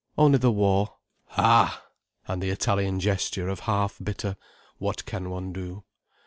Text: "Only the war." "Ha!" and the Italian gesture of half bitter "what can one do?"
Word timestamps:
"Only 0.17 0.39
the 0.39 0.51
war." 0.51 0.95
"Ha!" 1.25 1.85
and 2.27 2.41
the 2.41 2.49
Italian 2.49 2.99
gesture 2.99 3.47
of 3.49 3.59
half 3.69 3.99
bitter 4.03 4.35
"what 4.79 5.05
can 5.05 5.29
one 5.29 5.53
do?" 5.53 5.83